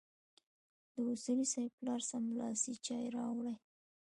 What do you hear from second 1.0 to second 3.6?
اصولي صیب پلار سملاسي چای راوړې.